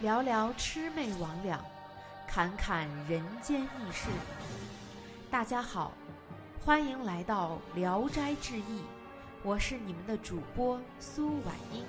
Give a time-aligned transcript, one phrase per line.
[0.00, 1.58] 聊聊魑魅魍魉，
[2.26, 4.08] 侃侃人间轶事。
[5.30, 5.92] 大家好，
[6.64, 8.80] 欢迎来到《聊斋志异》，
[9.44, 11.84] 我是你们的主播苏婉英。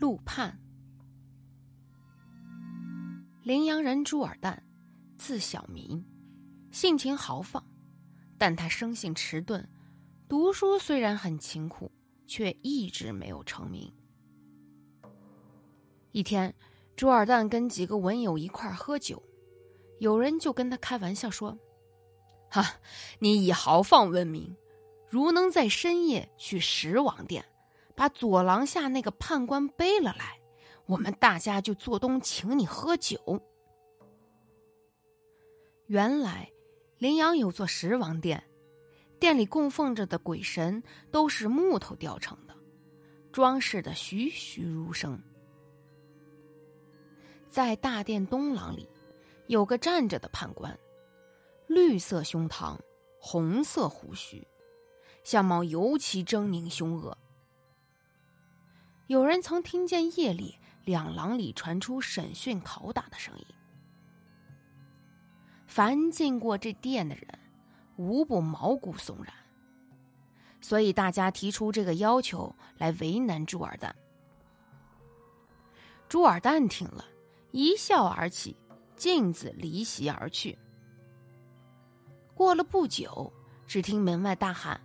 [0.00, 0.58] 陆判，
[3.44, 4.56] 临阳人朱尔旦，
[5.18, 6.02] 字小民。
[6.70, 7.62] 性情豪放，
[8.38, 9.68] 但他生性迟钝，
[10.26, 11.92] 读书虽然很勤苦，
[12.26, 13.92] 却一直没有成名。
[16.12, 16.54] 一天，
[16.96, 19.22] 朱尔旦跟几个文友一块喝酒，
[19.98, 21.58] 有人就跟他开玩笑说
[22.48, 22.76] ：“哈，
[23.18, 24.56] 你以豪放闻名，
[25.06, 27.44] 如能在深夜去十王殿，
[27.94, 30.40] 把左廊下那个判官背了来，
[30.86, 33.40] 我们大家就做东请你喝酒。”
[35.86, 36.50] 原来。
[36.98, 38.42] 临阳有座十王殿，
[39.18, 42.54] 殿里供奉着的鬼神都是木头雕成的，
[43.30, 45.20] 装饰的栩栩如生。
[47.50, 48.88] 在大殿东廊里，
[49.48, 50.78] 有个站着的判官，
[51.66, 52.78] 绿色胸膛，
[53.18, 54.46] 红色胡须，
[55.24, 57.18] 相貌尤其狰狞凶恶。
[59.08, 63.46] 有人曾听见夜里两廊里传出审讯拷打的声音。
[65.66, 67.26] 凡进过这殿的人，
[67.96, 69.32] 无不毛骨悚然。
[70.60, 73.92] 所以大家提出这个要求来为难朱尔旦。
[76.08, 77.04] 朱尔旦听了
[77.50, 78.56] 一笑而起，
[78.96, 80.56] 径自离席而去。
[82.34, 83.32] 过了不久，
[83.66, 84.80] 只听门外大喊：“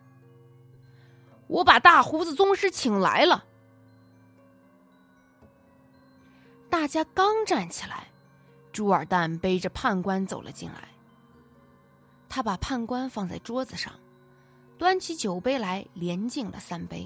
[1.47, 3.45] 我把大胡子宗师请来了！”
[6.80, 8.08] 大家刚站起来。
[8.72, 10.88] 朱尔旦背着判官走了进来。
[12.30, 13.91] 他把判官放在桌子上，
[14.77, 17.05] 端起酒杯来，连敬了三杯。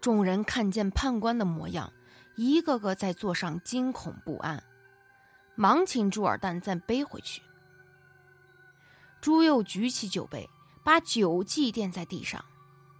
[0.00, 1.92] 众人看见判官的模样，
[2.36, 4.62] 一个个在座上惊恐不安，
[5.56, 7.42] 忙请朱尔旦再背回去。
[9.20, 10.48] 朱又举起酒杯，
[10.84, 12.44] 把酒祭奠在地上，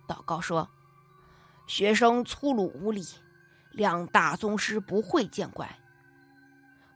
[0.08, 0.68] 祷告说
[1.68, 3.06] ：“学生粗鲁无礼，
[3.72, 5.78] 两大宗师不会见怪。”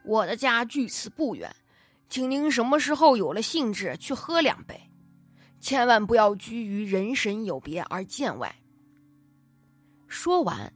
[0.04, 1.54] 我的家距此不远，
[2.08, 4.80] 请您什么时候有了兴致去喝两杯，
[5.60, 8.54] 千万不要拘于人神有别而见外。
[10.06, 10.72] 说完，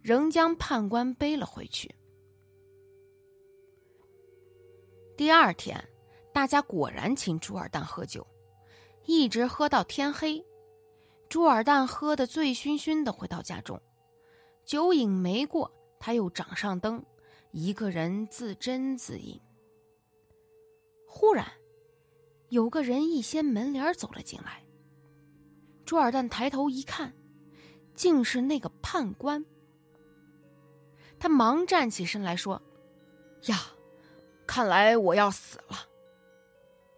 [0.00, 1.94] 仍将判官背了回去。
[5.14, 5.86] 第二天，
[6.32, 8.26] 大家果然请朱尔旦喝酒，
[9.04, 10.42] 一直喝到天黑。
[11.28, 13.78] 朱尔旦喝得醉醺醺的回到家中，
[14.64, 17.04] 酒瘾没过，他又掌上灯。
[17.50, 19.38] 一个人自斟自饮。
[21.06, 21.46] 忽然，
[22.48, 24.64] 有个人一掀门帘走了进来。
[25.84, 27.12] 朱尔旦抬头一看，
[27.94, 29.44] 竟是那个判官。
[31.18, 32.62] 他忙站起身来说
[33.48, 33.58] ：“呀，
[34.46, 35.76] 看来我要死了。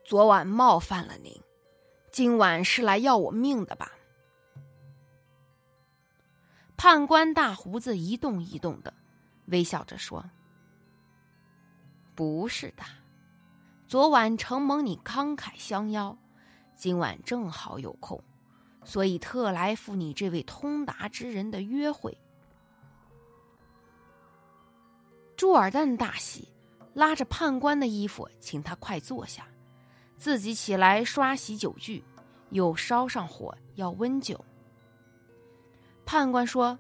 [0.05, 1.33] 昨晚冒犯了您，
[2.13, 3.91] 今晚是来要我命的吧？”
[6.77, 8.93] 判官大胡子一动一动的，
[9.47, 10.25] 微笑着说。
[12.15, 12.85] 不是的，
[13.89, 16.17] 昨晚承蒙你慷慨相邀，
[16.77, 18.23] 今晚正好有空，
[18.85, 22.17] 所以特来赴你这位通达之人的约会。
[25.37, 26.49] 朱尔旦大喜，
[26.93, 29.47] 拉着判官的衣服，请他快坐下，
[30.17, 32.05] 自己起来刷洗酒具，
[32.51, 34.45] 又烧上火要温酒。
[36.15, 36.79] 判官说：“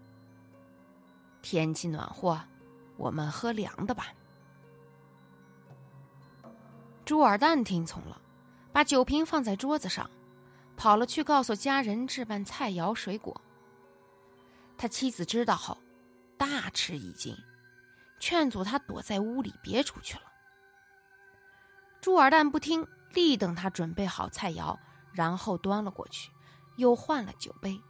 [1.43, 2.41] 天气暖和，
[2.97, 4.15] 我们喝凉的吧。”
[7.05, 8.21] 朱尔旦听从了，
[8.73, 10.09] 把酒瓶放在桌子上，
[10.77, 13.41] 跑了去告诉家人置办菜肴水果。
[14.78, 15.77] 他妻子知道后，
[16.39, 17.37] 大吃一惊，
[18.21, 20.23] 劝阻他躲在屋里别出去了。
[22.00, 24.79] 朱尔旦不听，立等他准备好菜肴，
[25.12, 26.31] 然后端了过去，
[26.76, 27.82] 又换了酒杯，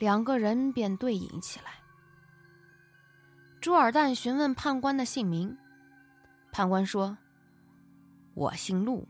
[0.00, 1.74] 两个人便对饮起来。
[3.60, 5.54] 朱尔旦询问判官的姓名，
[6.50, 7.16] 判官说。
[8.32, 9.06] 我姓陆，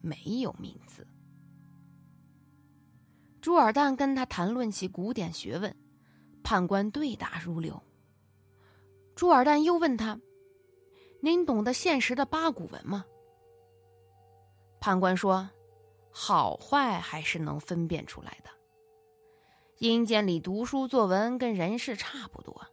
[0.00, 1.06] 没有名字。
[3.40, 5.76] 朱尔旦跟他谈论起古典学问，
[6.42, 7.80] 判官对答如流。
[9.14, 10.18] 朱尔旦又问他
[11.22, 13.04] ：“您懂得现实的八股文吗？”
[14.80, 15.48] 判官说
[16.10, 18.50] ：“好坏还是能分辨出来的。
[19.78, 22.66] 阴间里读书作文跟人世差不多。”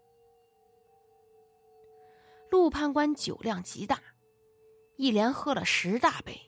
[2.51, 3.99] 陆判官酒量极大，
[4.95, 6.39] 一连喝了十大杯。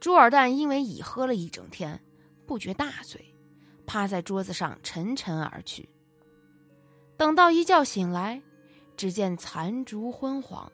[0.00, 2.04] 朱尔旦因为已喝了一整天，
[2.46, 3.34] 不觉大醉，
[3.86, 5.88] 趴在桌子上沉沉而去。
[7.16, 8.42] 等到一觉醒来，
[8.96, 10.70] 只见残烛昏黄，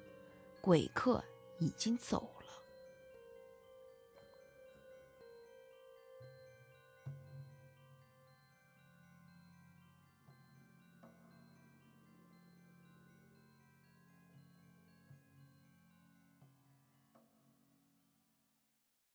[0.60, 1.22] 鬼客
[1.58, 2.28] 已经走